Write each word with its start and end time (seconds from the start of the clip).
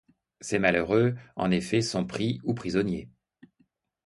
Ces 0.39 0.57
malheureux, 0.57 1.13
en 1.35 1.51
effet, 1.51 1.81
sont 1.83 2.07
pris 2.07 2.39
ou 2.43 2.55
prisonniers. 2.55 3.11